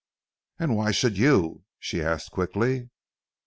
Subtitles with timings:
[0.57, 2.89] "And why should you?" she asked quickly.